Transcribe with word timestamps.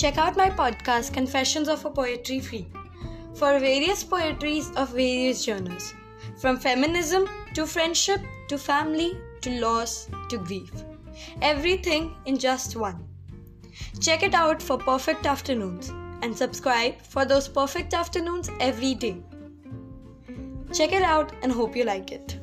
check 0.00 0.16
out 0.16 0.34
my 0.34 0.48
podcast, 0.48 1.12
Confessions 1.12 1.68
of 1.68 1.84
a 1.84 1.90
Poetry 1.90 2.40
Freak, 2.40 2.72
for 3.34 3.58
various 3.58 4.02
poetries 4.02 4.70
of 4.70 4.88
various 4.88 5.44
genres, 5.44 5.92
from 6.40 6.56
feminism 6.56 7.28
to 7.52 7.66
friendship 7.66 8.22
to 8.48 8.56
family 8.56 9.18
to 9.42 9.60
loss 9.60 10.08
to 10.30 10.38
grief. 10.38 10.70
Everything 11.42 12.14
in 12.24 12.38
just 12.38 12.76
one. 12.76 13.06
Check 14.00 14.22
it 14.22 14.32
out 14.32 14.62
for 14.62 14.78
perfect 14.78 15.26
afternoons 15.26 15.90
and 16.22 16.34
subscribe 16.34 17.02
for 17.02 17.26
those 17.26 17.46
perfect 17.46 17.92
afternoons 17.92 18.48
every 18.58 18.94
day. 18.94 19.22
Check 20.72 20.92
it 20.92 21.02
out 21.02 21.34
and 21.42 21.52
hope 21.52 21.76
you 21.76 21.84
like 21.84 22.10
it. 22.10 22.39